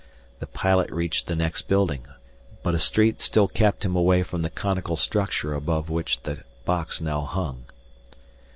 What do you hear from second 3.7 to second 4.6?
him away from the